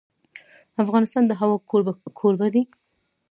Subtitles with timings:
[0.83, 1.55] افغانستان د هوا
[2.19, 2.63] کوربه دی.